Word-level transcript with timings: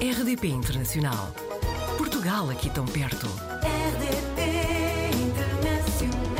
RDP 0.00 0.46
Internacional. 0.46 1.34
Portugal 1.96 2.48
aqui 2.50 2.70
tão 2.70 2.86
perto. 2.86 3.26
RDP 3.26 5.10
Internacional. 5.26 6.38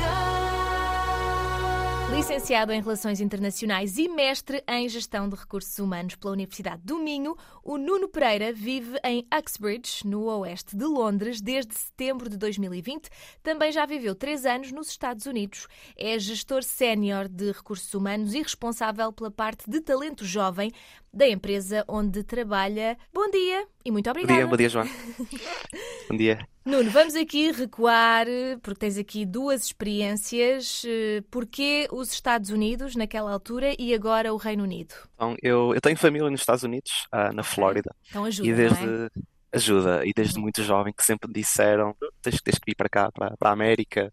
Licenciado 2.17 2.73
em 2.73 2.81
Relações 2.81 3.21
Internacionais 3.21 3.99
e 3.99 4.09
mestre 4.09 4.63
em 4.69 4.89
Gestão 4.89 5.29
de 5.29 5.35
Recursos 5.35 5.77
Humanos 5.81 6.15
pela 6.15 6.35
Universidade 6.35 6.83
do 6.85 7.01
Minho, 7.01 7.37
o 7.65 7.77
Nuno 7.77 8.09
Pereira 8.09 8.53
vive 8.53 8.97
em 9.03 9.27
Uxbridge, 9.37 10.07
no 10.07 10.27
oeste 10.39 10.77
de 10.77 10.85
Londres, 10.85 11.41
desde 11.41 11.75
setembro 11.75 12.31
de 12.31 12.37
2020. 12.37 13.11
Também 13.43 13.73
já 13.73 13.85
viveu 13.85 14.15
três 14.15 14.47
anos 14.47 14.71
nos 14.71 14.89
Estados 14.89 15.27
Unidos. 15.27 15.67
É 15.97 16.17
gestor 16.17 16.63
sénior 16.63 17.27
de 17.27 17.51
recursos 17.51 17.93
humanos 17.93 18.35
e 18.35 18.41
responsável 18.41 19.13
pela 19.13 19.33
parte 19.33 19.69
de 19.69 19.81
talento 19.81 20.25
jovem 20.25 20.71
da 21.13 21.29
empresa 21.29 21.85
onde 21.89 22.23
trabalha. 22.25 22.97
Bom 23.13 23.31
dia 23.31 23.67
e 23.85 23.91
muito 23.91 24.07
Bom 24.07 24.11
obrigada. 24.11 24.35
dia, 24.35 24.47
bom 24.47 24.57
dia, 24.57 24.69
João. 24.69 24.87
bom 26.09 26.17
dia. 26.17 26.47
Nuno, 26.65 26.91
vamos 26.91 27.15
aqui 27.15 27.51
recuar, 27.51 28.27
porque 28.63 28.81
tens 28.81 28.99
aqui 28.99 29.25
duas 29.25 29.65
experiências. 29.65 30.83
eh, 30.87 31.23
Porquê 31.31 31.89
os 31.91 32.13
Estados 32.13 32.51
Unidos 32.51 32.95
naquela 32.95 33.33
altura 33.33 33.75
e 33.79 33.95
agora 33.95 34.33
o 34.35 34.37
Reino 34.37 34.65
Unido? 34.65 34.95
Então, 35.15 35.35
eu, 35.43 35.75
eu 35.75 35.81
tenho 35.81 35.97
família 35.97 36.31
nos 36.31 36.41
Estados 36.41 36.63
Unidos, 36.63 37.07
ah, 37.11 37.33
na 37.33 37.43
Flórida, 37.43 37.95
Então 38.11 38.25
ajuda, 38.25 38.49
e 38.49 38.53
não 38.63 38.77
é? 38.77 38.91
desde 38.91 39.11
ajuda, 39.53 40.07
e 40.07 40.13
desde 40.15 40.39
muito 40.39 40.63
jovem 40.63 40.93
que 40.93 41.03
sempre 41.03 41.27
me 41.29 41.35
disseram, 41.35 41.97
tens, 42.21 42.41
tens 42.43 42.59
que 42.59 42.71
vir 42.71 42.75
para 42.77 42.89
cá, 42.89 43.11
para, 43.11 43.35
para 43.39 43.49
a 43.49 43.53
América, 43.53 44.13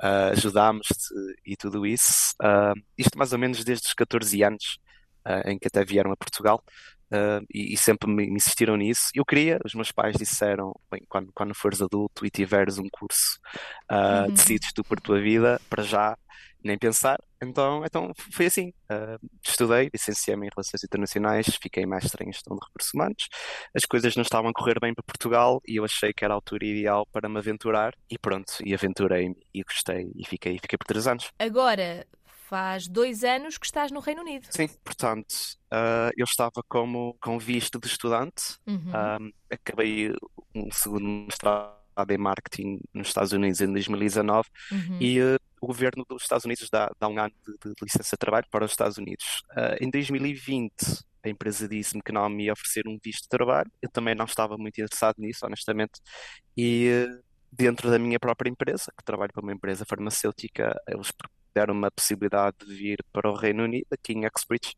ah, 0.00 0.28
ajudámos-te 0.30 1.14
e 1.46 1.56
tudo 1.56 1.86
isso. 1.86 2.34
Ah, 2.42 2.74
isto 2.98 3.16
mais 3.18 3.32
ou 3.32 3.38
menos 3.38 3.64
desde 3.64 3.86
os 3.88 3.94
14 3.94 4.42
anos, 4.42 4.78
ah, 5.26 5.42
em 5.50 5.58
que 5.58 5.68
até 5.68 5.84
vieram 5.84 6.12
a 6.12 6.16
Portugal. 6.16 6.62
ah, 7.12 7.40
e, 7.54 7.74
e 7.74 7.78
sempre 7.78 8.08
me, 8.10 8.26
me 8.30 8.36
insistiram 8.36 8.76
nisso. 8.76 9.08
Eu 9.14 9.24
queria, 9.24 9.58
os 9.64 9.74
meus 9.74 9.92
pais 9.92 10.16
disseram, 10.16 10.72
bem, 10.90 11.02
quando, 11.08 11.32
quando 11.34 11.54
fores 11.54 11.82
adulto 11.82 12.26
e 12.26 12.30
tiveres 12.30 12.78
um 12.78 12.88
curso, 12.90 13.38
ah, 13.90 14.28
Uhum. 14.28 14.32
decides 14.34 14.72
tu 14.72 14.84
por 14.84 15.00
tua 15.00 15.20
vida, 15.20 15.60
para 15.68 15.82
já, 15.82 16.16
nem 16.64 16.78
pensar. 16.78 17.18
Então, 17.42 17.84
então 17.84 18.12
foi 18.32 18.46
assim. 18.46 18.72
Ah, 18.90 19.18
estudei, 19.46 19.90
licenciei-me 19.92 20.46
em 20.46 20.50
Relações 20.54 20.82
Internacionais, 20.84 21.46
fiquei 21.62 21.86
mestre 21.86 22.24
em 22.24 22.32
Gestão 22.32 22.56
de 22.56 22.64
Recursos 22.66 22.92
Humanos. 22.94 23.28
As 23.74 23.84
coisas 23.84 24.14
não 24.16 24.22
estavam 24.22 24.50
a 24.50 24.54
correr 24.54 24.78
bem 24.80 24.94
para 24.94 25.04
Portugal 25.04 25.60
e 25.66 25.76
eu 25.78 25.84
achei 25.84 26.12
que 26.12 26.24
era 26.24 26.34
a 26.34 26.36
altura 26.36 26.64
ideal 26.66 27.06
para 27.12 27.28
me 27.28 27.38
aventurar. 27.38 27.94
E 28.10 28.18
pronto, 28.18 28.52
e 28.64 28.74
aventurei-me 28.74 29.36
e 29.54 29.62
gostei 29.62 30.10
e 30.16 30.26
fiquei, 30.26 30.58
fiquei 30.58 30.78
por 30.78 30.86
três 30.86 31.06
anos. 31.06 31.30
Agora 31.38 32.06
faz 32.48 32.88
dois 32.88 33.24
anos 33.24 33.58
que 33.58 33.66
estás 33.66 33.90
no 33.90 34.00
Reino 34.00 34.22
Unido. 34.22 34.46
Sim, 34.50 34.68
portanto, 34.84 35.34
ah, 35.70 36.10
eu 36.16 36.24
estava 36.24 36.62
como 36.68 37.16
com 37.20 37.38
visto 37.38 37.78
de 37.78 37.86
estudante. 37.86 38.56
Uhum. 38.66 38.90
Ah, 38.92 39.18
acabei 39.50 40.12
um 40.54 40.70
segundo 40.70 41.04
mestrado 41.06 41.76
em 42.10 42.18
marketing 42.18 42.78
nos 42.92 43.08
Estados 43.08 43.32
Unidos 43.32 43.60
em 43.60 43.72
2019 43.72 44.48
Uhum. 44.70 44.98
e 45.00 45.18
eh, 45.18 45.38
o 45.60 45.66
governo 45.66 46.04
dos 46.08 46.22
Estados 46.22 46.44
Unidos 46.44 46.68
dá, 46.70 46.90
dá 47.00 47.08
um 47.08 47.18
ano 47.18 47.32
de, 47.46 47.54
de 47.70 47.74
licença 47.82 48.10
de 48.16 48.18
trabalho 48.18 48.46
para 48.50 48.64
os 48.64 48.70
Estados 48.70 48.98
Unidos. 48.98 49.42
Ah, 49.50 49.76
em 49.80 49.90
2020, 49.90 50.72
a 51.24 51.28
empresa 51.28 51.66
disse-me 51.68 52.02
que 52.02 52.12
não 52.12 52.28
me 52.28 52.44
ia 52.44 52.52
oferecer 52.52 52.86
um 52.86 52.98
visto 53.02 53.22
de 53.22 53.28
trabalho. 53.28 53.70
Eu 53.82 53.90
também 53.90 54.14
não 54.14 54.26
estava 54.26 54.56
muito 54.58 54.78
interessado 54.80 55.16
nisso, 55.18 55.44
honestamente. 55.46 56.00
E 56.56 56.88
eh, 56.88 57.20
dentro 57.50 57.90
da 57.90 57.98
minha 57.98 58.18
própria 58.20 58.50
empresa, 58.50 58.92
que 58.96 59.04
trabalho 59.04 59.32
para 59.32 59.42
uma 59.42 59.52
empresa 59.52 59.84
farmacêutica, 59.86 60.78
eles 60.86 61.10
deram-me 61.56 61.86
a 61.86 61.90
possibilidade 61.90 62.58
de 62.66 62.74
vir 62.74 62.98
para 63.12 63.30
o 63.30 63.34
Reino 63.34 63.64
Unido, 63.64 63.86
aqui 63.90 64.12
em 64.12 64.26
Uxbridge. 64.26 64.74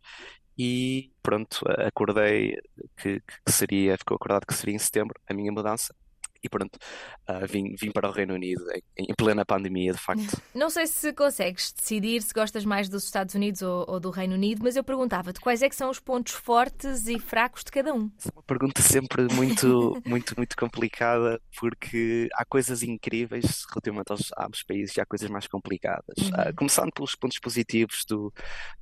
E 0.56 1.12
pronto, 1.22 1.60
acordei 1.86 2.56
que, 2.96 3.20
que 3.20 3.52
seria, 3.52 3.98
ficou 3.98 4.16
acordado 4.16 4.46
que 4.46 4.54
seria 4.54 4.74
em 4.74 4.78
setembro 4.78 5.20
a 5.28 5.34
minha 5.34 5.52
mudança. 5.52 5.94
E 6.42 6.48
pronto, 6.48 6.78
ah, 7.26 7.46
vim, 7.46 7.74
vim 7.74 7.90
para 7.90 8.08
o 8.08 8.12
Reino 8.12 8.34
Unido 8.34 8.62
em, 8.96 9.06
em 9.10 9.14
plena 9.14 9.44
pandemia, 9.44 9.92
de 9.92 9.98
facto. 9.98 10.40
Não 10.54 10.70
sei 10.70 10.86
se 10.86 11.12
consegues 11.12 11.72
decidir 11.72 12.22
se 12.22 12.32
gostas 12.32 12.64
mais 12.64 12.88
dos 12.88 13.04
Estados 13.04 13.34
Unidos 13.34 13.60
ou, 13.62 13.84
ou 13.88 13.98
do 13.98 14.10
Reino 14.10 14.34
Unido, 14.34 14.62
mas 14.62 14.76
eu 14.76 14.84
perguntava-te 14.84 15.40
quais 15.40 15.62
é 15.62 15.68
que 15.68 15.74
são 15.74 15.90
os 15.90 15.98
pontos 15.98 16.34
fortes 16.34 17.08
e 17.08 17.18
fracos 17.18 17.64
de 17.64 17.72
cada 17.72 17.92
um. 17.92 18.10
É 18.24 18.30
uma 18.32 18.42
pergunta 18.42 18.80
sempre 18.82 19.26
muito, 19.34 20.00
muito, 20.06 20.34
muito 20.36 20.56
complicada, 20.56 21.40
porque 21.58 22.28
há 22.34 22.44
coisas 22.44 22.82
incríveis 22.82 23.64
relativamente 23.70 24.12
aos, 24.12 24.30
aos 24.36 24.62
países 24.62 24.96
e 24.96 25.00
há 25.00 25.06
coisas 25.06 25.28
mais 25.28 25.48
complicadas. 25.48 26.16
Ah, 26.34 26.52
começando 26.52 26.92
pelos 26.92 27.16
pontos 27.16 27.38
positivos 27.40 28.04
do, 28.08 28.32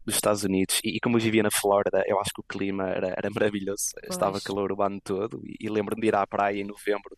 dos 0.04 0.14
Estados 0.14 0.44
Unidos, 0.44 0.78
e, 0.84 0.96
e 0.96 1.00
como 1.00 1.16
eu 1.16 1.20
vivia 1.20 1.42
na 1.42 1.50
Flórida, 1.50 2.04
eu 2.06 2.20
acho 2.20 2.32
que 2.34 2.40
o 2.40 2.44
clima 2.44 2.88
era, 2.90 3.08
era 3.16 3.30
maravilhoso. 3.30 3.92
Estava 4.04 4.32
Pois. 4.32 4.44
calor 4.44 4.72
o 4.72 4.82
ano 4.82 5.00
todo, 5.02 5.40
e, 5.42 5.56
e 5.60 5.68
lembro-me 5.70 6.02
de 6.02 6.08
ir 6.08 6.14
à 6.14 6.26
praia 6.26 6.60
em 6.60 6.64
novembro 6.64 7.16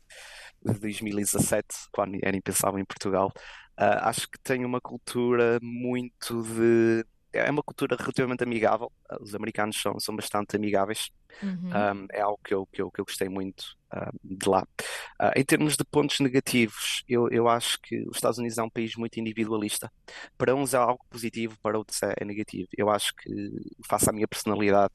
de 0.65 0.79
2017, 0.79 1.67
quando 1.93 2.19
era 2.23 2.37
impensável 2.37 2.79
em 2.79 2.85
Portugal. 2.85 3.33
Ah, 3.77 4.09
acho 4.09 4.29
que 4.29 4.39
tem 4.43 4.65
uma 4.65 4.81
cultura 4.81 5.59
muito 5.63 6.43
de. 6.43 7.05
É 7.33 7.51
uma 7.51 7.63
cultura 7.63 7.97
relativamente 7.97 8.43
amigável. 8.43 8.91
Ah, 9.09 9.19
Os 9.21 9.35
americanos 9.35 9.81
são, 9.81 9.99
são 10.01 10.17
bastante 10.17 10.57
amigáveis. 10.57 11.11
Uhum. 11.43 11.71
Um, 11.71 12.07
é 12.13 12.21
algo 12.21 12.41
que 12.43 12.53
eu, 12.53 12.67
que 12.67 12.83
eu, 12.83 12.91
que 12.91 13.01
eu 13.01 13.05
gostei 13.05 13.29
muito 13.29 13.79
de 14.23 14.49
lá. 14.49 14.67
Uh, 15.21 15.33
em 15.37 15.45
termos 15.45 15.77
de 15.77 15.85
pontos 15.85 16.21
negativos, 16.21 17.03
eu, 17.09 17.29
eu 17.31 17.49
acho 17.49 17.79
que 17.81 18.03
os 18.09 18.17
Estados 18.17 18.39
Unidos 18.39 18.59
é 18.59 18.63
um 18.63 18.71
país 18.71 18.95
muito 18.97 19.19
individualista. 19.19 19.91
Para 20.37 20.55
uns 20.55 20.75
é 20.75 20.77
algo 20.77 21.05
positivo, 21.09 21.57
para 21.63 21.79
outros 21.79 22.03
é, 22.03 22.15
é 22.19 22.25
negativo. 22.25 22.69
Eu 22.77 22.91
acho 22.91 23.15
que, 23.17 23.31
face 23.89 24.09
à 24.09 24.13
minha 24.13 24.29
personalidade, 24.29 24.93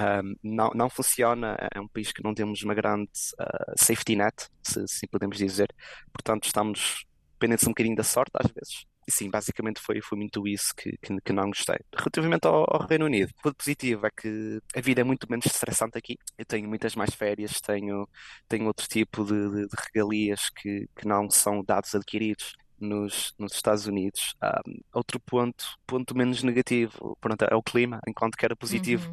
um, 0.00 0.34
não, 0.42 0.70
não 0.74 0.90
funciona. 0.90 1.56
É 1.74 1.80
um 1.80 1.88
país 1.88 2.12
que 2.12 2.22
não 2.22 2.34
temos 2.34 2.62
uma 2.62 2.74
grande 2.74 3.10
uh, 3.40 3.74
safety 3.76 4.16
net, 4.16 4.48
se 4.62 5.06
podemos 5.06 5.36
dizer. 5.38 5.72
Portanto, 6.12 6.44
estamos 6.44 7.04
dependentes 7.34 7.66
um 7.66 7.70
bocadinho 7.70 7.96
da 7.96 8.04
sorte 8.04 8.32
às 8.34 8.50
vezes. 8.50 8.86
E 9.06 9.12
sim, 9.12 9.30
basicamente 9.30 9.80
foi, 9.80 10.00
foi 10.00 10.16
muito 10.16 10.48
isso 10.48 10.74
que, 10.74 10.96
que, 10.96 11.20
que 11.20 11.32
não 11.32 11.48
gostei. 11.48 11.76
Relativamente 11.94 12.46
ao, 12.46 12.64
ao 12.68 12.86
Reino 12.86 13.04
Unido, 13.04 13.30
o 13.44 13.54
positivo 13.54 14.06
é 14.06 14.10
que 14.10 14.60
a 14.74 14.80
vida 14.80 15.02
é 15.02 15.04
muito 15.04 15.30
menos 15.30 15.44
estressante 15.44 15.98
aqui. 15.98 16.16
Eu 16.38 16.46
tenho 16.46 16.66
muitas 16.66 16.96
mais 16.96 17.14
férias, 17.14 17.60
tenho, 17.60 18.08
tenho 18.48 18.66
outro 18.66 18.88
tipo 18.88 19.24
de, 19.24 19.50
de, 19.50 19.68
de 19.68 19.76
regalias 19.92 20.48
que, 20.50 20.88
que 20.96 21.06
não 21.06 21.28
são 21.30 21.62
dados 21.62 21.94
adquiridos 21.94 22.54
nos, 22.80 23.34
nos 23.38 23.52
Estados 23.52 23.86
Unidos. 23.86 24.34
Um, 24.42 24.80
outro 24.94 25.20
ponto, 25.20 25.64
ponto 25.86 26.16
menos 26.16 26.42
negativo, 26.42 27.16
pronto, 27.20 27.42
é 27.42 27.54
o 27.54 27.62
clima, 27.62 28.00
enquanto 28.08 28.36
que 28.36 28.44
era 28.44 28.56
positivo 28.56 29.06
Uhum. 29.08 29.12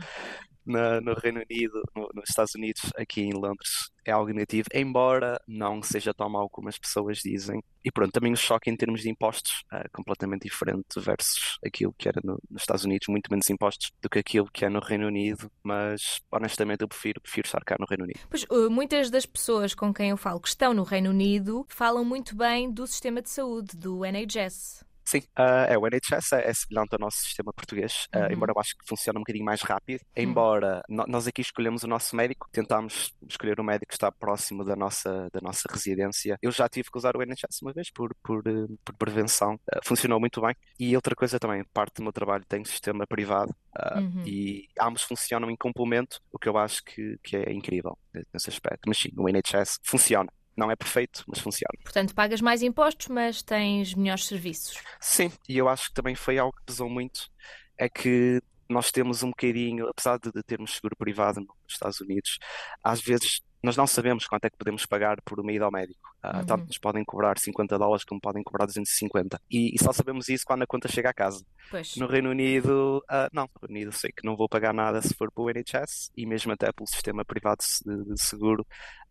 Na- 0.71 0.99
no 1.01 1.13
Reino 1.13 1.41
Unido, 1.49 1.81
no- 1.95 2.09
nos 2.13 2.29
Estados 2.29 2.55
Unidos, 2.55 2.81
aqui 2.97 3.21
em 3.21 3.33
Londres, 3.33 3.89
é 4.05 4.11
algo 4.11 4.31
negativo, 4.31 4.67
embora 4.73 5.39
não 5.47 5.83
seja 5.83 6.13
tão 6.13 6.27
mau 6.29 6.49
como 6.49 6.69
as 6.69 6.79
pessoas 6.79 7.19
dizem. 7.19 7.61
E 7.83 7.91
pronto, 7.91 8.11
também 8.11 8.31
o 8.33 8.37
choque 8.37 8.69
em 8.69 8.75
termos 8.75 9.01
de 9.01 9.09
impostos 9.09 9.63
é 9.71 9.87
completamente 9.89 10.43
diferente 10.43 10.99
versus 10.99 11.57
aquilo 11.65 11.93
que 11.97 12.07
era 12.07 12.19
no- 12.23 12.39
nos 12.49 12.61
Estados 12.63 12.83
Unidos, 12.85 13.07
muito 13.09 13.29
menos 13.29 13.49
impostos 13.49 13.91
do 14.01 14.09
que 14.09 14.19
aquilo 14.19 14.49
que 14.51 14.65
é 14.65 14.69
no 14.69 14.79
Reino 14.79 15.07
Unido, 15.07 15.51
mas 15.63 16.19
honestamente 16.31 16.81
eu 16.81 16.87
prefiro, 16.87 17.21
prefiro 17.21 17.45
estar 17.47 17.63
cá 17.63 17.75
no 17.79 17.85
Reino 17.87 18.03
Unido. 18.05 18.19
Pois, 18.29 18.43
uh, 18.49 18.69
muitas 18.71 19.09
das 19.09 19.25
pessoas 19.25 19.73
com 19.75 19.93
quem 19.93 20.09
eu 20.09 20.17
falo 20.17 20.39
que 20.39 20.47
estão 20.49 20.73
no 20.73 20.83
Reino 20.83 21.09
Unido 21.11 21.65
falam 21.69 22.03
muito 22.05 22.35
bem 22.35 22.71
do 22.71 22.87
sistema 22.87 23.21
de 23.21 23.29
saúde, 23.29 23.75
do 23.77 24.03
NHS. 24.05 24.83
Sim, 25.11 25.21
ah, 25.35 25.65
é, 25.67 25.77
o 25.77 25.85
NHS 25.85 26.31
é, 26.33 26.49
é 26.49 26.53
semelhante 26.53 26.93
ao 26.93 26.99
nosso 26.99 27.17
sistema 27.17 27.51
português, 27.51 28.07
ah, 28.13 28.19
Uhum. 28.19 28.27
embora 28.31 28.53
eu 28.55 28.59
acho 28.61 28.77
que 28.77 28.87
funciona 28.87 29.19
um 29.19 29.23
bocadinho 29.23 29.43
mais 29.43 29.61
rápido. 29.61 29.99
Embora 30.15 30.81
no- 30.87 31.05
nós 31.05 31.27
aqui 31.27 31.41
escolhemos 31.41 31.83
o 31.83 31.87
nosso 31.87 32.15
médico, 32.15 32.47
tentámos 32.51 33.13
escolher 33.27 33.59
o 33.59 33.63
médico 33.63 33.87
que 33.89 33.93
está 33.95 34.09
próximo 34.09 34.63
da 34.63 34.73
nossa, 34.75 35.27
da 35.33 35.41
nossa 35.41 35.63
residência. 35.69 36.37
Eu 36.41 36.49
já 36.51 36.69
tive 36.69 36.89
que 36.89 36.97
usar 36.97 37.17
o 37.17 37.21
NHS 37.21 37.61
uma 37.61 37.73
vez 37.73 37.91
por, 37.91 38.15
por, 38.23 38.41
eh, 38.47 38.67
por 38.85 38.95
prevenção, 38.95 39.59
Ah, 39.73 39.79
funcionou 39.83 40.17
muito 40.19 40.39
bem. 40.41 40.55
E 40.79 40.95
outra 40.95 41.13
coisa 41.15 41.37
também, 41.39 41.63
parte 41.73 41.95
do 41.95 42.03
meu 42.03 42.13
trabalho 42.13 42.45
tem 42.47 42.63
sistema 42.63 43.05
privado 43.05 43.53
ah, 43.75 43.99
Uhum. 43.99 44.23
e 44.25 44.67
ambos 44.79 45.01
funcionam 45.03 45.49
em 45.51 45.57
complemento, 45.57 46.19
o 46.31 46.39
que 46.39 46.47
eu 46.47 46.57
acho 46.57 46.81
que, 46.85 47.17
que 47.23 47.35
é 47.35 47.51
incrível 47.51 47.97
nesse 48.33 48.49
aspecto. 48.49 48.81
Mas 48.87 48.97
sim, 48.97 49.09
o 49.17 49.27
NHS 49.27 49.77
funciona. 49.83 50.31
Não 50.55 50.69
é 50.69 50.75
perfeito, 50.75 51.23
mas 51.27 51.39
funciona. 51.39 51.73
Portanto, 51.83 52.13
pagas 52.13 52.41
mais 52.41 52.61
impostos, 52.61 53.07
mas 53.07 53.41
tens 53.41 53.93
melhores 53.93 54.25
serviços. 54.25 54.77
Sim, 54.99 55.31
e 55.47 55.57
eu 55.57 55.69
acho 55.69 55.87
que 55.89 55.93
também 55.93 56.15
foi 56.15 56.37
algo 56.37 56.55
que 56.57 56.63
pesou 56.65 56.89
muito, 56.89 57.29
é 57.77 57.89
que 57.89 58.41
nós 58.69 58.91
temos 58.91 59.21
um 59.23 59.29
bocadinho, 59.29 59.87
apesar 59.89 60.17
de, 60.17 60.31
termos 60.43 60.73
seguro 60.75 60.95
privado 60.95 61.41
nos 61.41 61.49
Estados 61.67 61.99
Unidos, 61.99 62.37
às 62.83 63.01
vezes 63.01 63.41
nós 63.63 63.77
não 63.77 63.85
sabemos 63.85 64.25
quanto 64.25 64.45
é 64.45 64.49
que 64.49 64.57
podemos 64.57 64.87
pagar 64.87 65.21
por 65.23 65.39
uma 65.39 65.51
ida 65.51 65.65
ao 65.65 65.71
médico. 65.71 65.99
Ah, 66.23 66.39
Uhum. 66.39 66.45
tanto 66.45 66.65
nos 66.65 66.77
podem 66.79 67.03
cobrar 67.03 67.37
50 67.37 67.77
dólares 67.77 68.03
como 68.03 68.19
podem 68.19 68.41
cobrar 68.43 68.65
250. 68.65 69.39
E, 69.51 69.75
e 69.75 69.83
só 69.83 69.91
sabemos 69.91 70.29
isso 70.29 70.43
quando 70.45 70.63
a 70.63 70.67
conta 70.67 70.87
chega 70.87 71.09
a 71.09 71.13
casa. 71.13 71.45
Pois. 71.69 71.95
No 71.95 72.07
Reino 72.07 72.31
Unido, 72.31 73.03
ah, 73.07 73.29
não. 73.31 73.43
No 73.43 73.67
Reino 73.67 73.81
Unido 73.81 73.91
sei 73.91 74.11
que 74.11 74.25
não 74.25 74.35
vou 74.35 74.49
pagar 74.49 74.73
nada 74.73 74.99
se 75.01 75.13
for 75.13 75.31
para 75.31 75.43
o 75.43 75.49
NHS 75.49 76.11
e 76.17 76.25
mesmo 76.25 76.51
até 76.51 76.71
pelo 76.71 76.87
sistema 76.87 77.23
privado 77.23 77.59
de 77.85 78.19
seguro, 78.19 78.65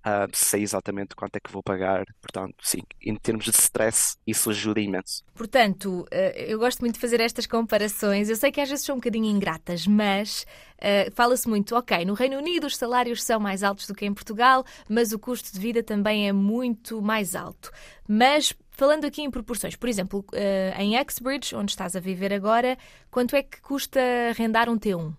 uh, 0.06 0.28
sei 0.32 0.62
exatamente 0.62 1.14
quanto 1.14 1.36
é 1.36 1.40
que 1.40 1.50
vou 1.50 1.62
pagar. 1.62 2.04
Portanto, 2.20 2.54
sim, 2.62 2.80
em 3.00 3.14
termos 3.16 3.44
de 3.44 3.50
stress, 3.50 4.16
isso 4.26 4.50
ajuda 4.50 4.80
imenso. 4.80 5.22
Portanto, 5.34 6.06
eh, 6.10 6.46
eu 6.48 6.58
gosto 6.58 6.80
muito 6.80 6.94
de 6.94 7.00
fazer 7.00 7.20
estas 7.20 7.46
comparações. 7.46 8.28
Eu 8.28 8.36
sei 8.36 8.52
que 8.52 8.60
às 8.60 8.68
vezes 8.68 8.84
são 8.84 8.96
um 8.96 8.98
bocadinho 8.98 9.26
ingratas, 9.26 9.86
mas 9.86 10.46
uh, 10.76 11.10
fala-se 11.14 11.48
muito, 11.48 11.74
ok, 11.74 12.04
no 12.04 12.14
Reino 12.14 12.36
Unido 12.36 12.66
os 12.66 12.76
salários 12.76 13.22
são 13.22 13.40
mais 13.40 13.62
altos 13.62 13.86
do 13.86 13.94
que 13.94 14.04
em 14.04 14.12
Portugal, 14.12 14.64
mas 14.88 15.12
o 15.12 15.18
custo 15.18 15.52
de 15.52 15.58
vida 15.58 15.82
também 15.82 16.28
é 16.28 16.32
muito 16.32 17.00
mais 17.00 17.34
alto. 17.34 17.70
Mas 18.06 18.54
Falando 18.80 19.04
aqui 19.04 19.20
em 19.20 19.30
proporções, 19.30 19.76
por 19.76 19.90
exemplo, 19.90 20.24
uh, 20.32 20.80
em 20.80 20.96
Exbridge, 20.96 21.54
onde 21.54 21.70
estás 21.70 21.94
a 21.94 22.00
viver 22.00 22.32
agora, 22.32 22.78
quanto 23.10 23.36
é 23.36 23.42
que 23.42 23.60
custa 23.60 24.00
arrendar 24.30 24.70
um 24.70 24.78
T1? 24.78 25.14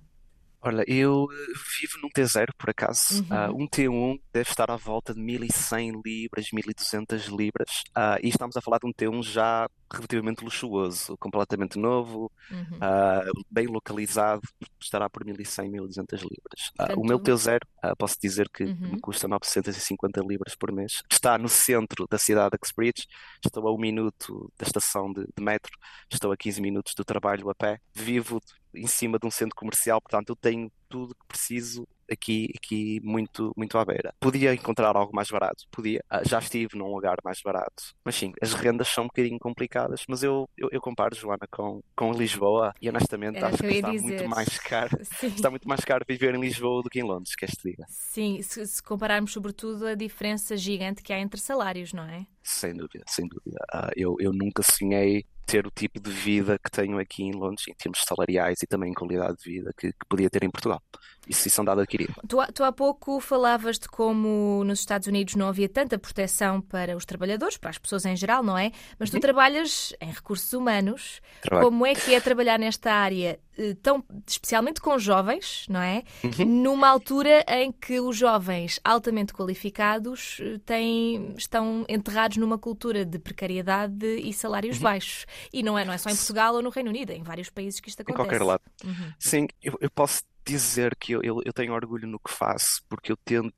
Olha, 0.64 0.84
eu 0.88 1.28
eh, 1.32 1.36
vivo 1.82 1.98
num 2.04 2.10
T0 2.10 2.50
por 2.58 2.70
acaso. 2.70 3.26
Ah, 3.32 3.50
Uhum. 3.50 3.64
um 3.64 3.68
T1 3.68 4.20
deve 4.32 4.50
estar 4.50 4.70
à 4.70 4.76
volta 4.78 5.14
de 5.14 5.20
1100 5.20 6.02
libras, 6.06 6.48
1200 6.54 7.26
libras. 7.28 7.82
Ah, 7.96 8.18
e 8.22 8.30
estamos 8.30 8.56
a 8.56 8.62
falar 8.62 8.78
de 8.78 8.88
um 8.88 8.94
T1 8.94 9.24
já 9.24 9.68
relativamente 9.94 10.44
luxuoso, 10.44 11.18
completamente 11.18 11.78
novo, 11.78 12.32
Uhum. 12.50 12.78
ah, 12.82 13.24
bem 13.50 13.68
localizado, 13.68 14.42
estará 14.80 15.10
por 15.10 15.24
1100, 15.24 15.70
1200 15.70 16.22
libras. 16.22 16.72
Ah, 16.78 16.94
o 16.98 17.04
meu 17.04 17.20
Portanto, 17.20 17.42
T0, 17.42 17.60
ah, 17.82 17.96
posso 17.96 18.18
dizer 18.22 18.50
que 18.50 18.64
uhum. 18.64 18.92
me 18.94 19.00
custa 19.00 19.28
950 19.28 20.22
libras 20.22 20.56
por 20.56 20.72
mês. 20.72 21.02
Está 21.10 21.38
no 21.38 21.48
centro 21.48 22.08
da 22.10 22.18
cidade 22.18 22.52
de 22.52 22.58
Uxbridge, 22.62 23.08
estou 23.44 23.68
a 23.68 23.74
um 23.74 23.78
minuto 23.78 24.52
da 24.58 24.66
estação 24.66 25.12
de, 25.12 25.22
de 25.22 25.44
metro, 25.44 25.72
estou 26.10 26.32
a 26.32 26.38
15 26.38 26.62
minutos 26.62 26.94
do 26.94 27.06
trabalho 27.06 27.50
a 27.50 27.56
pé, 27.56 27.80
vivo 27.94 28.42
em 28.74 28.88
cima 28.88 29.20
de 29.20 29.28
um 29.28 29.32
centro 29.32 29.56
comercial, 29.56 30.02
portanto 30.02 30.30
eu 30.30 30.36
tenho 30.36 30.72
tudo 30.90 31.16
que 31.16 31.26
preciso 31.28 31.88
aqui, 32.12 32.50
aqui 32.58 33.00
muito, 33.04 33.54
muito 33.56 33.78
à 33.78 33.86
beira. 33.86 34.14
Podia 34.20 34.54
encontrar 34.54 34.96
algo 34.96 35.16
mais 35.16 35.30
barato, 35.30 35.64
podia. 35.72 36.04
Ah, 36.10 36.22
já 36.28 36.40
estive 36.40 36.78
num 36.78 36.94
lugar 36.94 37.18
mais 37.24 37.40
barato, 37.44 37.84
mas 38.04 38.16
sim, 38.16 38.34
as 38.42 38.54
rendas 38.54 38.88
são 38.88 39.06
um 39.06 39.08
bocadinho 39.08 39.40
complicadas, 39.40 40.04
mas 40.08 40.24
eu, 40.24 40.48
eu, 40.58 40.70
eu 40.72 40.82
comparo, 40.82 41.16
Joana, 41.16 41.48
com, 41.52 41.82
com 41.96 42.12
Lisboa 42.12 42.74
e 42.82 42.90
honestamente 42.90 43.38
Era 43.38 43.48
acho 43.48 43.58
que 43.58 43.68
que 43.68 43.74
está 43.76 43.92
dizer. 43.92 44.06
muito 44.08 44.30
mais 44.30 44.60
caro. 44.60 44.98
Sim. 45.20 45.28
Está 45.28 45.50
muito 45.50 45.68
mais 45.68 45.82
caro 45.82 46.04
viver 46.08 46.34
em 46.36 46.40
Lisboa 46.42 46.82
do 46.84 46.90
que 46.90 47.00
em 47.00 47.04
Londres, 47.04 47.36
queres 47.36 47.56
te 47.56 47.70
diga? 47.70 47.86
Sim, 47.90 48.42
se, 48.42 48.66
se 48.66 48.82
compararmos 48.84 49.32
sobretudo 49.34 49.86
a 49.88 49.96
diferença 49.96 50.56
gigante 50.58 51.02
que 51.04 51.14
há 51.14 51.20
entre 51.20 51.40
salários, 51.40 51.94
não 51.94 52.04
é? 52.04 52.26
Sem 52.44 52.74
dúvida, 52.74 53.04
sem 53.08 53.28
dúvida. 53.28 53.60
Ah, 53.72 53.92
eu, 53.96 54.16
eu 54.20 54.32
nunca 54.34 54.64
sonhei 54.64 55.26
ter 55.52 55.68
o 55.68 55.72
tipo 55.72 56.00
de 56.00 56.10
vida 56.10 56.58
que 56.58 56.72
tenho 56.72 56.98
aqui 56.98 57.24
em 57.24 57.34
Londres, 57.34 57.68
em 57.68 57.74
termos 57.74 58.02
salariais 58.08 58.58
e 58.64 58.68
também 58.68 58.92
em 58.92 58.94
qualidade 58.94 59.38
de 59.38 59.52
vida 59.52 59.74
que, 59.78 59.92
que 59.92 60.06
podia 60.10 60.30
ter 60.30 60.44
em 60.44 60.50
Portugal. 60.50 60.82
Isso, 61.28 61.48
isso 61.48 61.60
é 61.60 61.62
um 61.62 61.66
dado 61.66 61.82
adquirido. 61.82 62.14
Tu, 62.28 62.40
há- 62.40 62.48
tu 62.48 62.64
há 62.64 62.72
pouco 62.72 63.20
falavas 63.20 63.78
de 63.78 63.88
como 63.88 64.64
nos 64.64 64.80
Estados 64.80 65.08
Unidos 65.08 65.36
não 65.36 65.48
havia 65.50 65.70
tanta 65.70 66.00
proteção 66.00 66.62
para 66.62 66.96
os 66.98 67.06
trabalhadores, 67.06 67.58
para 67.58 67.70
as 67.70 67.78
pessoas 67.78 68.06
em 68.06 68.16
geral, 68.16 68.42
não 68.42 68.58
é? 68.58 68.72
Mas 68.98 69.10
tu 69.12 69.20
trabalhas 69.20 69.94
em 70.02 70.10
recursos 70.12 70.52
humanos. 70.54 71.22
Trabalho. 71.42 71.68
Como 71.70 71.86
é 71.86 71.94
que 71.94 72.16
é 72.16 72.20
trabalhar 72.22 72.58
nesta 72.58 72.92
área, 72.92 73.40
tão, 73.84 74.04
especialmente 74.28 74.80
com 74.82 74.98
jovens, 74.98 75.66
não 75.70 75.82
é? 75.82 76.04
Uhum. 76.24 76.46
Numa 76.64 76.88
altura 76.88 77.44
em 77.48 77.72
que 77.72 78.00
os 78.00 78.16
jovens 78.18 78.80
altamente 78.84 79.34
qualificados 79.34 80.38
eh, 80.42 80.60
têm, 80.66 81.34
estão 81.38 81.86
enterrados 81.90 82.38
numa 82.38 82.58
cultura 82.58 83.06
de 83.06 83.20
precariedade 83.20 84.06
e 84.06 84.32
salários 84.34 84.78
Uhum. 84.78 84.84
baixos. 84.84 85.26
E 85.52 85.62
não 85.64 85.78
é, 85.78 85.84
não 85.86 85.94
é 85.94 85.98
só 85.98 86.10
em 86.10 86.16
Portugal 86.16 86.56
ou 86.56 86.62
no 86.62 86.70
Reino 86.70 86.90
Unido, 86.90 87.12
é 87.12 87.16
em 87.16 87.24
vários 87.24 87.50
países 87.50 87.80
que 87.80 87.90
isto 87.90 88.00
Em 88.00 88.04
acontece. 88.04 88.28
qualquer 88.30 88.44
lado. 88.44 88.62
Uhum. 88.84 89.14
Sim, 89.20 89.48
eu, 89.62 89.78
eu 89.82 89.90
posso 89.92 90.24
dizer 90.46 90.96
que 90.96 91.12
eu, 91.14 91.22
eu, 91.24 91.42
eu 91.46 91.54
tenho 91.54 91.74
orgulho 91.74 92.08
no 92.08 92.20
que 92.20 92.32
faço, 92.32 92.82
porque 92.90 93.12
eu 93.12 93.18
tento 93.18 93.54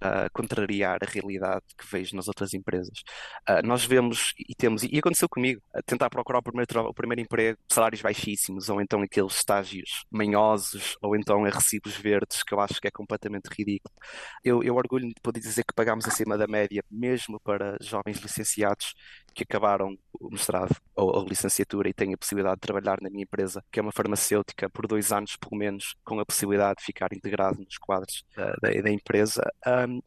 ah, 0.00 0.28
contrariar 0.32 0.98
a 1.02 1.10
realidade 1.10 1.64
que 1.76 1.86
vejo 1.90 2.14
nas 2.16 2.28
outras 2.28 2.54
empresas. 2.54 3.02
Ah, 3.46 3.62
nós 3.62 3.84
vemos 3.84 4.32
e 4.38 4.54
temos, 4.54 4.82
e 4.82 4.98
aconteceu 4.98 5.28
comigo, 5.28 5.60
tentar 5.86 6.10
procurar 6.10 6.38
o 6.38 6.42
primeiro, 6.42 6.80
o 6.88 6.94
primeiro 6.94 7.20
emprego, 7.22 7.58
salários 7.68 8.02
baixíssimos, 8.02 8.68
ou 8.68 8.80
então 8.80 9.02
aqueles 9.02 9.34
estágios 9.36 10.04
manhosos, 10.10 10.96
ou 11.02 11.16
então 11.16 11.44
a 11.44 11.50
recibos 11.50 11.96
verdes, 11.96 12.42
que 12.42 12.54
eu 12.54 12.60
acho 12.60 12.80
que 12.80 12.88
é 12.88 12.90
completamente 12.90 13.48
ridículo. 13.48 13.94
Eu, 14.44 14.62
eu 14.62 14.76
orgulho-me 14.76 15.14
de 15.14 15.20
poder 15.20 15.40
dizer 15.40 15.64
que 15.64 15.74
pagámos 15.74 16.06
acima 16.06 16.36
da 16.38 16.46
média, 16.46 16.82
mesmo 16.90 17.40
para 17.40 17.76
jovens 17.80 18.18
licenciados 18.18 18.94
que 19.34 19.44
acabaram 19.44 19.96
o 20.20 20.30
mestrado 20.30 20.74
ou 20.96 21.20
a 21.20 21.24
licenciatura 21.24 21.88
e 21.88 21.94
têm 21.94 22.12
a 22.12 22.18
possibilidade 22.18 22.56
de 22.56 22.60
trabalhar 22.60 22.98
na 23.00 23.08
minha 23.08 23.22
empresa, 23.22 23.62
que 23.70 23.78
é 23.78 23.82
uma 23.82 23.92
farmacêutica, 23.92 24.68
por 24.68 24.86
dois 24.86 25.12
anos 25.12 25.36
pelo 25.36 25.56
menos, 25.56 25.94
com 26.04 26.18
a 26.18 26.26
possibilidade 26.26 26.78
de 26.80 26.86
ficar 26.86 27.12
integrado 27.12 27.58
nos 27.60 27.78
quadros 27.78 28.24
da, 28.34 28.50
da, 28.60 28.82
da 28.82 28.90
empresa. 28.90 29.42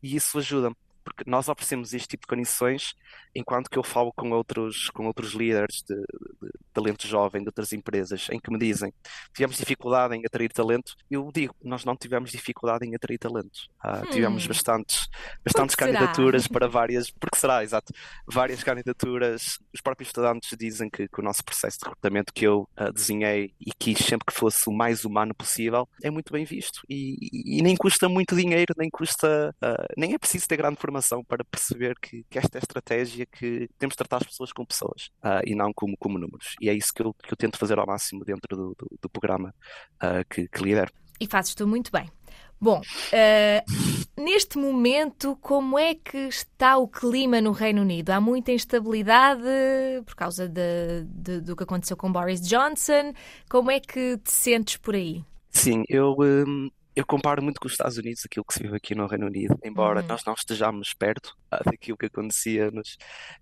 E 0.02 0.16
isso 0.16 0.38
ajuda-me. 0.38 0.76
Porque 1.04 1.24
nós 1.30 1.48
oferecemos 1.50 1.94
este 1.94 2.10
tipo 2.10 2.22
de 2.22 2.28
condições, 2.28 2.94
enquanto 3.36 3.70
que 3.70 3.78
eu 3.78 3.84
falo 3.84 4.12
com 4.16 4.30
outros, 4.32 4.90
com 4.92 5.08
outros 5.08 5.34
líderes 5.34 5.84
de, 5.88 5.96
de 5.96 6.52
talento 6.74 7.08
jovem 7.08 7.42
de 7.42 7.48
outras 7.50 7.74
empresas, 7.74 8.28
em 8.32 8.40
que 8.40 8.52
me 8.52 8.58
dizem 8.60 8.94
tivemos 9.34 9.58
dificuldade 9.58 10.16
em 10.16 10.26
atrair 10.26 10.52
talento. 10.52 10.94
Eu 11.10 11.30
digo, 11.34 11.56
nós 11.64 11.84
não 11.86 11.96
tivemos 11.96 12.32
dificuldade 12.32 12.86
em 12.86 12.96
atrair 12.96 13.18
talento. 13.18 13.60
Ah, 13.84 14.04
tivemos 14.12 14.46
Hum. 14.46 14.48
bastantes, 14.48 15.08
bastantes 15.44 15.76
será? 15.78 15.88
candidaturas 15.92 16.48
para 16.48 16.68
várias, 16.70 17.10
porque 17.12 17.38
será, 17.38 17.64
exato, 17.64 17.94
várias 18.28 18.64
candidaturas. 18.64 19.58
Os 19.74 19.82
próprios 19.82 20.10
estudantes 20.10 20.56
dizem 20.58 20.90
que, 20.90 21.08
que 21.08 21.20
o 21.20 21.24
nosso 21.24 21.44
processo 21.44 21.80
de 21.80 21.86
recrutamento 21.86 22.34
que 22.34 22.46
eu 22.46 22.68
ah, 22.76 22.92
desenhei 22.92 23.54
e 23.60 23.72
quis 23.78 23.98
sempre 24.00 24.26
que 24.28 24.34
fosse 24.40 24.70
o 24.70 24.74
mais 24.74 25.04
humano 25.06 25.34
possível 25.36 25.88
é 26.04 26.10
muito 26.10 26.32
bem 26.32 26.46
visto 26.46 26.82
e, 26.90 27.18
e- 27.22 27.60
e 27.60 27.62
nem 27.62 27.76
custa 27.76 28.08
muito 28.10 28.36
dinheiro, 28.36 28.74
nem 28.78 28.90
custa, 28.90 29.54
ah, 29.62 29.86
nem 29.98 30.14
é 30.14 30.18
preciso 30.18 30.48
ter 30.48 30.58
grande 30.58 30.78
formação 30.80 30.92
para 31.28 31.44
perceber 31.44 31.96
que, 32.00 32.24
que 32.30 32.38
esta 32.40 32.58
é 32.58 32.60
a 32.60 32.64
estratégia 32.64 33.26
que 33.26 33.70
temos 33.78 33.94
de 33.94 33.98
tratar 33.98 34.18
as 34.18 34.24
pessoas 34.24 34.52
como 34.52 34.68
pessoas 34.68 35.10
ah, 35.22 35.42
e 35.46 35.56
não 35.56 35.72
como, 35.74 35.96
como 35.98 36.18
números. 36.18 36.56
E 36.62 36.70
é 36.70 36.74
isso 36.74 36.94
que 36.94 37.02
eu, 37.02 37.14
que 37.14 37.34
eu 37.34 37.38
tento 37.38 37.58
fazer 37.58 37.78
ao 37.80 37.88
máximo 37.88 38.24
dentro 38.24 38.56
do, 38.56 38.76
do, 38.78 38.88
do 39.02 39.10
programa 39.10 39.54
ah, 40.00 40.24
que, 40.30 40.48
que 40.48 40.62
lidero. 40.64 40.92
E 41.20 41.28
fazes 41.28 41.54
tu 41.54 41.68
muito 41.68 41.92
bem. 41.92 42.10
Bom, 42.60 42.80
eh, 43.12 43.64
neste 44.16 44.58
momento, 44.60 45.36
como 45.42 45.80
é 45.80 45.96
que 45.96 46.18
está 46.18 46.78
o 46.78 46.88
clima 46.88 47.42
no 47.42 47.52
Reino 47.52 47.82
Unido? 47.82 48.12
Há 48.12 48.22
muita 48.22 48.52
instabilidade 48.52 49.42
por 50.06 50.16
causa 50.16 50.48
de- 50.48 51.04
de- 51.08 51.42
do 51.42 51.56
que 51.56 51.64
aconteceu 51.64 51.98
com 51.98 52.12
Boris 52.12 52.40
Johnson. 52.48 53.14
Como 53.50 53.72
é 53.72 53.80
que 53.80 54.18
te 54.20 54.32
sentes 54.32 54.78
por 54.78 54.94
aí? 54.96 55.24
Sim, 55.50 55.84
eu, 55.90 56.16
hum, 56.20 56.70
eu 56.96 57.06
comparo 57.06 57.42
muito 57.42 57.60
com 57.60 57.68
os 57.68 57.74
Estados 57.74 57.98
Unidos, 57.98 58.24
aquilo 58.26 58.46
que 58.46 58.54
se 58.54 58.62
vive 58.64 58.76
aqui 58.76 58.94
no 58.96 59.08
Reino 59.08 59.28
Unido, 59.28 59.58
embora 59.64 60.02
Uhum. 60.02 60.08
nós 60.08 60.24
não 60.26 60.34
estejamos 60.34 60.94
perto 60.94 61.36
ah, 61.50 61.62
daquilo 61.64 61.98
que 61.98 62.08
acontecia 62.08 62.70
nos, 62.72 62.98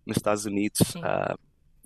nos 0.06 0.18
Estados 0.18 0.46
Unidos. 0.46 0.96
Ah, 0.98 1.36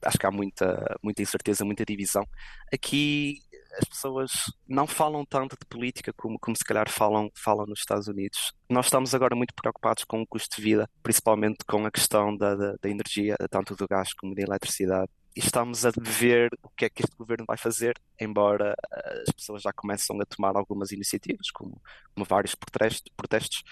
acho 0.06 0.18
que 0.18 0.26
há 0.26 0.32
muita, 0.32 0.98
muita 1.02 1.22
incerteza, 1.22 1.64
muita 1.64 1.86
divisão. 1.86 2.28
Aqui 2.74 3.40
as 3.78 3.86
pessoas 3.88 4.32
não 4.68 4.86
falam 4.86 5.26
tanto 5.26 5.58
de 5.60 5.66
política 5.66 6.14
como, 6.14 6.38
como 6.40 6.56
se 6.56 6.64
calhar 6.64 6.90
falam, 6.90 7.32
falam 7.34 7.66
nos 7.66 7.80
Estados 7.80 8.08
Unidos. 8.08 8.54
Nós 8.70 8.86
estamos 8.86 9.16
agora 9.16 9.36
muito 9.36 9.54
preocupados 9.54 10.04
com 10.04 10.22
o 10.22 10.28
custo 10.28 10.56
de 10.58 10.62
vida, 10.62 10.90
principalmente 11.02 11.58
com 11.66 11.86
a 11.86 11.92
questão 11.92 12.36
da, 12.36 12.56
da, 12.56 12.76
da 12.80 12.90
energia, 12.90 13.36
tanto 13.50 13.76
do 13.76 13.88
gás 13.88 14.14
como 14.14 14.36
da 14.36 14.44
eletricidade. 14.44 15.10
E 15.36 15.40
estamos 15.40 15.84
a 15.86 15.92
ver 15.98 16.50
o 16.62 16.70
que 16.70 16.86
é 16.86 16.90
que 16.90 17.04
este 17.04 17.16
governo 17.16 17.46
vai 17.48 17.58
fazer, 17.58 17.96
embora 18.24 18.76
ah, 18.92 19.14
as 19.28 19.34
pessoas 19.36 19.62
já 19.62 19.72
começam 19.74 20.20
a 20.22 20.26
tomar 20.26 20.56
algumas 20.56 20.92
iniciativas, 20.92 21.52
como, 21.52 21.82
como 22.14 22.26
vários 22.26 22.56
protestos, 22.56 23.12
protestos 23.16 23.64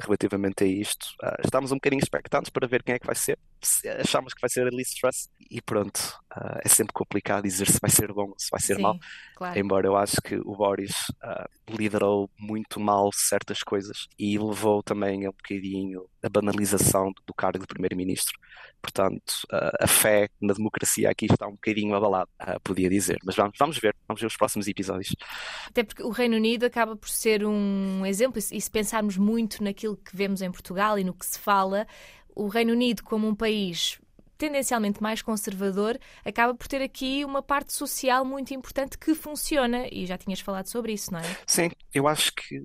relativamente 0.00 0.64
a 0.64 0.66
isto. 0.66 1.06
Ah, 1.22 1.36
estamos 1.44 1.72
um 1.72 1.76
bocadinho 1.76 2.02
expectantes 2.02 2.50
para 2.50 2.66
ver 2.66 2.82
quem 2.82 2.94
é 2.94 2.98
que 2.98 3.06
vai 3.06 3.14
ser. 3.14 3.38
Se- 3.62 3.88
Achamos 3.88 4.34
que 4.34 4.40
vai 4.40 4.50
ser 4.50 4.66
a 4.66 4.70
Liz 4.70 4.94
Truss 4.94 5.28
e 5.50 5.60
pronto. 5.62 6.00
Ah, 6.30 6.60
é 6.64 6.68
sempre 6.68 6.92
complicado 6.92 7.42
dizer 7.44 7.66
se 7.66 7.78
vai 7.80 7.90
ser 7.90 8.12
bom 8.12 8.28
ou 8.30 8.34
se 8.38 8.48
vai 8.50 8.60
ser 8.60 8.76
Sim, 8.76 8.82
mau, 8.82 8.96
claro. 9.34 9.58
embora 9.58 9.86
eu 9.86 9.96
acho 9.96 10.16
que 10.22 10.36
o 10.36 10.56
Boris 10.56 10.92
ah, 11.22 11.48
liderou 11.68 12.30
muito 12.38 12.78
mal 12.80 13.10
certas 13.12 13.62
coisas 13.62 14.06
e 14.18 14.38
levou 14.38 14.82
também 14.82 15.26
a 15.26 15.30
um 15.30 15.32
bocadinho 15.32 16.06
a 16.22 16.28
banalização 16.28 17.12
do, 17.26 17.34
cargo 17.34 17.58
de 17.60 17.66
primeiro-ministro. 17.66 18.38
Portanto, 18.82 19.34
a 19.80 19.86
fé 19.86 20.28
na 20.40 20.54
democracia 20.54 21.10
aqui 21.10 21.26
está 21.26 21.46
um 21.46 21.52
bocadinho 21.52 21.94
abalada, 21.94 22.28
podia 22.64 22.88
dizer. 22.88 23.18
Mas 23.24 23.34
vamos, 23.42 23.56
vamos 23.58 23.78
ver, 23.78 23.94
vamos 24.06 24.20
ver 24.20 24.26
os 24.26 24.36
próximos 24.36 24.66
episódios. 24.68 25.14
Até 25.68 25.82
porque 25.82 26.02
o 26.02 26.10
Reino 26.10 26.36
Unido 26.36 26.64
acaba 26.66 26.96
por 26.96 27.08
ser 27.08 27.44
um 27.44 28.04
exemplo, 28.06 28.38
e 28.38 28.42
se- 28.42 28.70
pensarmos 28.70 29.16
muito 29.16 29.62
naquilo 29.62 29.96
que 29.96 30.16
vemos 30.16 30.42
em 30.42 30.50
Portugal 30.50 30.98
e 30.98 31.04
no 31.04 31.14
que 31.14 31.26
se 31.26 31.38
fala, 31.38 31.86
o 32.34 32.48
Reino 32.48 32.72
Unido, 32.72 33.02
como 33.02 33.26
um 33.28 33.34
país 33.34 33.98
tendencialmente 34.38 35.02
mais 35.02 35.20
conservador, 35.20 35.98
acaba 36.24 36.54
por 36.54 36.66
ter 36.66 36.80
aqui 36.80 37.24
uma 37.26 37.42
parte 37.42 37.74
social 37.74 38.24
muito 38.24 38.54
importante 38.54 38.96
que 38.96 39.14
funciona. 39.14 39.86
E 39.92 40.06
já 40.06 40.16
tinhas 40.16 40.40
falado 40.40 40.66
sobre 40.66 40.92
isso, 40.94 41.12
não 41.12 41.20
é? 41.20 41.36
Sim, 41.46 41.70
eu 41.92 42.08
acho 42.08 42.32
que 42.34 42.58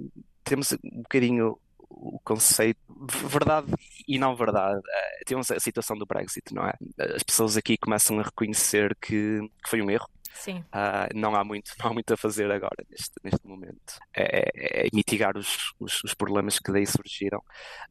temos 0.44 0.72
um 0.72 1.02
bocadinho 1.02 1.58
o 1.90 2.20
conceito, 2.24 2.80
verdade 3.28 3.68
e 4.08 4.18
não 4.18 4.36
verdade. 4.36 4.80
Eh, 4.90 5.24
Temos 5.26 5.50
a 5.52 5.60
situação 5.60 5.98
do 5.98 6.06
Brexit, 6.06 6.54
não 6.54 6.64
é? 6.66 6.74
As 7.16 7.24
pessoas 7.24 7.58
aqui 7.58 7.78
começam 7.78 8.20
a 8.20 8.24
reconhecer 8.24 8.96
que, 9.02 9.40
que 9.64 9.70
foi 9.70 9.82
um 9.82 9.90
erro. 9.90 10.08
Sim. 10.36 10.60
Uh, 10.60 11.08
não 11.16 11.34
há 11.36 11.44
muito, 11.44 11.72
não 11.80 11.90
há 11.90 11.94
muito 11.94 12.14
a 12.14 12.18
fazer 12.18 12.52
agora 12.52 12.86
neste, 12.90 13.14
neste 13.24 13.48
momento. 13.48 13.98
É, 14.16 14.84
é, 14.84 14.88
é 14.88 14.90
mitigar 14.94 15.38
os, 15.38 15.74
os, 15.80 16.04
os, 16.04 16.14
problemas 16.14 16.60
que 16.60 16.72
daí 16.72 16.86
surgiram. 16.86 17.40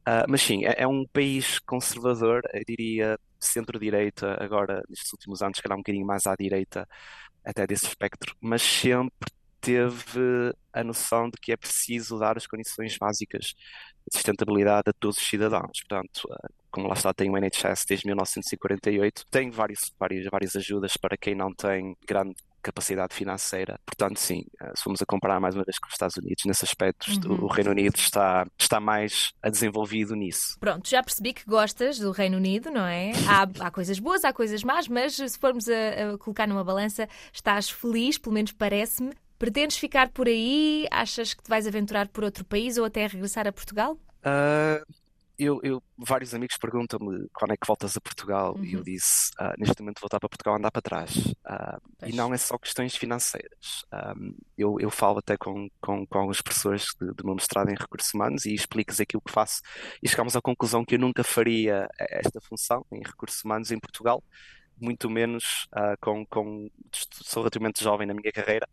Uh, 0.07 0.25
mas 0.29 0.41
sim, 0.41 0.65
é, 0.65 0.75
é, 0.83 0.87
um 0.87 1.05
país 1.07 1.59
conservador, 1.59 2.41
eu 2.53 2.63
diria 2.67 3.19
centro-direita, 3.39 4.37
agora 4.41 4.83
nestes 4.89 5.11
últimos 5.11 5.41
anos, 5.41 5.59
calhar 5.59 5.77
um 5.77 5.81
bocadinho 5.81 6.05
mais 6.05 6.25
à 6.27 6.35
direita 6.35 6.87
até 7.43 7.67
desse 7.67 7.85
espectro, 7.85 8.35
mas 8.39 8.61
sempre 8.61 9.27
teve 9.65 10.53
a 10.71 10.83
noção 10.83 11.27
de 11.27 11.37
que 11.41 11.51
é 11.51 11.57
preciso 11.57 12.19
dar 12.19 12.37
as 12.37 12.45
condições 12.45 12.95
básicas 12.97 13.55
de 14.07 14.13
sustentabilidade 14.13 14.83
a 14.87 14.93
todos 14.93 15.17
os 15.17 15.27
cidadãos. 15.27 15.83
Portanto, 15.87 16.21
ah, 16.31 16.49
como 16.69 16.87
lá 16.87 16.93
está, 16.93 17.11
tem 17.11 17.31
o 17.31 17.37
NHS 17.37 17.85
desde 17.87 18.05
1948, 18.05 19.25
tem 19.31 19.49
vários, 19.49 19.91
várias, 19.99 20.27
várias 20.29 20.55
ajudas 20.55 20.95
para 20.97 21.17
quem 21.17 21.33
não 21.33 21.51
tem 21.51 21.97
grande 22.07 22.35
capacidade 22.61 23.13
financeira. 23.13 23.79
Portanto, 23.85 24.19
sim, 24.19 24.43
eh, 24.59 24.71
se 24.75 24.83
formos 24.83 25.01
a 25.01 25.05
comparar 25.05 25.39
mais 25.39 25.55
uma 25.55 25.63
vez 25.63 25.77
com 25.77 25.87
os 25.87 25.93
Estados 25.93 26.17
Unidos, 26.17 26.43
nesse 26.45 26.65
aspecto, 26.65 27.05
uhum. 27.27 27.45
o 27.45 27.47
Reino 27.47 27.71
Unido 27.71 27.95
está, 27.95 28.45
está 28.57 28.79
mais 28.79 29.33
desenvolvido 29.43 30.15
nisso. 30.15 30.57
Pronto, 30.59 30.89
já 30.89 31.03
percebi 31.03 31.31
que 31.31 31.45
gostas 31.45 31.99
do 31.99 32.11
Reino 32.11 32.37
Unido, 32.37 32.71
não 32.71 32.85
é? 32.85 33.11
Há, 33.29 33.67
há 33.67 33.71
coisas 33.71 33.99
boas, 33.99 34.25
há 34.25 34.33
coisas 34.33 34.63
más, 34.63 34.87
mas 34.87 35.15
se 35.15 35.37
formos 35.37 35.67
a, 35.69 36.13
a 36.13 36.17
colocar 36.17 36.47
numa 36.47 36.63
balança, 36.63 37.07
estás 37.31 37.69
feliz, 37.69 38.17
pelo 38.17 38.33
menos 38.33 38.51
parece-me. 38.51 39.13
Pretendes 39.37 39.77
ficar 39.77 40.09
por 40.09 40.27
aí? 40.27 40.87
Achas 40.91 41.33
que 41.33 41.43
te 41.43 41.49
vais 41.49 41.67
aventurar 41.67 42.07
por 42.07 42.23
outro 42.23 42.45
país 42.45 42.77
ou 42.77 42.85
até 42.85 43.05
regressar 43.07 43.47
a 43.47 43.51
Portugal? 43.51 43.99
Uh, 44.25 44.93
eu, 45.37 45.59
eu, 45.63 45.83
vários 45.97 46.33
amigos 46.33 46.57
perguntam-me 46.57 47.27
quando 47.33 47.51
é 47.51 47.57
que 47.57 47.67
voltas 47.67 47.97
a 47.97 48.01
Portugal 48.01 48.55
uhum. 48.55 48.63
e 48.63 48.73
eu 48.73 48.79
uhum. 48.79 48.85
disse, 48.85 49.31
uh, 49.39 49.53
neste 49.57 49.81
momento 49.81 49.99
voltar 49.99 50.19
para 50.19 50.29
Portugal 50.29 50.55
andar 50.55 50.71
para 50.71 50.81
trás. 50.81 51.15
Uh, 51.15 52.05
e 52.05 52.13
não 52.13 52.33
é 52.33 52.37
só 52.37 52.57
questões 52.57 52.95
financeiras. 52.95 53.85
Um, 54.17 54.33
eu, 54.57 54.77
eu 54.79 54.89
falo 54.89 55.19
até 55.19 55.35
com, 55.35 55.67
com, 55.81 56.07
com 56.07 56.17
algumas 56.17 56.41
pessoas 56.41 56.87
do 56.99 57.25
meu 57.25 57.35
mestrado 57.35 57.69
em 57.69 57.75
recursos 57.75 58.13
humanos 58.13 58.45
e 58.45 58.53
explico-lhes 58.53 59.01
aquilo 59.01 59.21
que 59.21 59.31
faço 59.31 59.61
e 60.01 60.07
chegamos 60.07 60.35
à 60.35 60.41
conclusão 60.41 60.85
que 60.85 60.95
eu 60.95 60.99
nunca 60.99 61.23
faria 61.23 61.87
esta 61.99 62.39
função 62.39 62.85
em 62.91 63.01
recursos 63.03 63.43
humanos 63.43 63.71
em 63.71 63.79
Portugal, 63.79 64.23
muito 64.79 65.09
menos 65.09 65.67
uh, 65.73 65.97
com, 65.99 66.25
com 66.25 66.69
sou 66.91 67.43
relativamente 67.43 67.83
jovem 67.83 68.07
na 68.07 68.13
minha 68.13 68.31
carreira, 68.31 68.67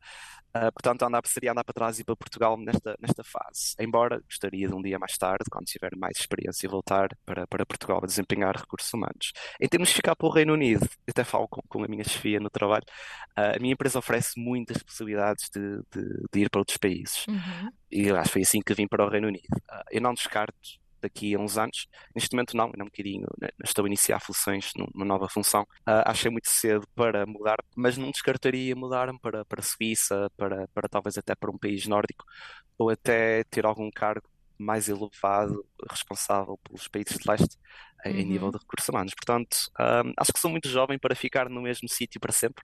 Uh, 0.54 0.70
portanto, 0.72 1.02
andar, 1.02 1.22
seria 1.26 1.52
andar 1.52 1.64
para 1.64 1.72
trás 1.72 1.98
e 1.98 2.04
para 2.04 2.14
Portugal 2.14 2.58
nesta, 2.58 2.94
nesta 3.00 3.24
fase. 3.24 3.74
Embora 3.80 4.20
gostaria 4.20 4.68
de 4.68 4.74
um 4.74 4.82
dia 4.82 4.98
mais 4.98 5.16
tarde, 5.16 5.44
quando 5.50 5.64
tiver 5.64 5.90
mais 5.96 6.18
experiência, 6.18 6.68
voltar 6.68 7.08
para, 7.24 7.46
para 7.46 7.64
Portugal 7.64 8.00
a 8.02 8.06
desempenhar 8.06 8.54
recursos 8.54 8.92
humanos. 8.92 9.32
Em 9.60 9.66
termos 9.66 9.88
de 9.88 9.94
ficar 9.94 10.14
para 10.14 10.26
o 10.26 10.30
Reino 10.30 10.52
Unido, 10.52 10.86
até 11.08 11.24
falo 11.24 11.48
com, 11.48 11.62
com 11.68 11.82
a 11.82 11.88
minha 11.88 12.04
chefia 12.04 12.38
no 12.38 12.50
trabalho, 12.50 12.84
uh, 13.38 13.56
a 13.56 13.58
minha 13.58 13.72
empresa 13.72 13.98
oferece 13.98 14.38
muitas 14.38 14.82
possibilidades 14.82 15.48
de, 15.54 15.78
de, 15.90 16.26
de 16.32 16.40
ir 16.40 16.50
para 16.50 16.60
outros 16.60 16.76
países. 16.76 17.26
Uhum. 17.26 17.70
E 17.90 18.10
acho 18.10 18.24
que 18.24 18.32
foi 18.32 18.42
assim 18.42 18.60
que 18.60 18.74
vim 18.74 18.86
para 18.86 19.06
o 19.06 19.08
Reino 19.08 19.28
Unido. 19.28 19.46
Uh, 19.70 19.84
eu 19.90 20.02
não 20.02 20.12
descarto 20.12 20.81
daqui 21.02 21.34
a 21.34 21.38
uns 21.38 21.58
anos. 21.58 21.86
Neste 22.14 22.34
momento 22.34 22.56
não, 22.56 22.66
ainda 22.66 22.82
um 22.82 22.86
bocadinho, 22.86 23.26
né, 23.40 23.48
estou 23.64 23.84
a 23.84 23.88
iniciar 23.88 24.20
funções 24.20 24.70
numa 24.76 25.04
nova 25.04 25.28
função. 25.28 25.62
Uh, 25.80 26.02
achei 26.06 26.30
muito 26.30 26.48
cedo 26.48 26.86
para 26.94 27.26
mudar, 27.26 27.56
mas 27.76 27.96
não 27.98 28.10
descartaria 28.10 28.74
mudar-me 28.74 29.18
para, 29.18 29.44
para 29.44 29.60
a 29.60 29.64
Suíça, 29.64 30.30
para, 30.36 30.68
para 30.68 30.88
talvez 30.88 31.18
até 31.18 31.34
para 31.34 31.50
um 31.50 31.58
país 31.58 31.86
nórdico, 31.86 32.24
ou 32.78 32.90
até 32.90 33.44
ter 33.44 33.66
algum 33.66 33.90
cargo 33.90 34.28
mais 34.58 34.88
elevado, 34.88 35.64
responsável 35.90 36.58
pelos 36.62 36.86
países 36.88 37.18
de 37.18 37.28
leste, 37.28 37.58
uhum. 38.06 38.12
em 38.12 38.24
nível 38.24 38.50
de 38.50 38.58
recursos 38.58 38.88
humanos. 38.88 39.12
Portanto, 39.14 39.56
um, 39.78 40.12
acho 40.16 40.32
que 40.32 40.38
sou 40.38 40.50
muito 40.50 40.68
jovem 40.68 40.98
para 40.98 41.14
ficar 41.14 41.48
no 41.48 41.62
mesmo 41.62 41.88
sítio 41.88 42.20
para 42.20 42.32
sempre, 42.32 42.62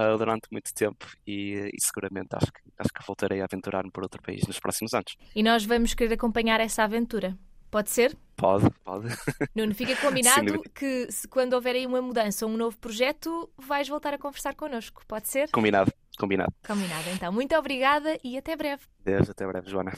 uh, 0.00 0.18
durante 0.18 0.48
muito 0.50 0.72
tempo, 0.74 1.06
e, 1.26 1.70
e, 1.72 1.80
seguramente 1.80 2.28
acho 2.32 2.52
que, 2.52 2.60
acho 2.78 2.92
que 2.92 3.06
voltarei 3.06 3.40
a 3.40 3.44
aventurar-me 3.44 3.90
por 3.90 4.02
outro 4.02 4.20
país 4.22 4.46
nos 4.46 4.58
próximos 4.58 4.92
anos. 4.92 5.16
E 5.34 5.42
nós 5.42 5.64
vamos 5.64 5.94
querer 5.94 6.14
acompanhar 6.14 6.60
essa 6.60 6.82
aventura. 6.82 7.38
Pode 7.70 7.90
ser? 7.90 8.16
Pode, 8.36 8.70
pode. 8.84 9.08
Nuno, 9.54 9.74
fica 9.74 9.96
combinado 9.96 10.62
que 10.74 11.10
se 11.10 11.26
quando 11.26 11.54
houver 11.54 11.74
aí 11.74 11.86
uma 11.86 12.00
mudança 12.00 12.46
ou 12.46 12.52
um 12.52 12.56
novo 12.56 12.78
projeto, 12.78 13.50
vais 13.58 13.88
voltar 13.88 14.14
a 14.14 14.18
conversar 14.18 14.54
connosco. 14.54 15.02
Pode 15.08 15.28
ser? 15.28 15.50
Combinado, 15.50 15.92
combinado. 16.18 16.52
Combinado, 16.66 17.10
então. 17.12 17.32
Muito 17.32 17.56
obrigada 17.56 18.16
e 18.22 18.38
até 18.38 18.54
breve. 18.56 18.84
Deus, 19.04 19.28
até 19.28 19.44
breve, 19.46 19.68
Joana. 19.68 19.92